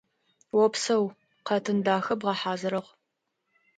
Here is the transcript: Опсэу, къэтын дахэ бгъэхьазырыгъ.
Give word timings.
Опсэу, 0.63 1.03
къэтын 1.47 1.77
дахэ 1.85 2.13
бгъэхьазырыгъ. 2.19 2.89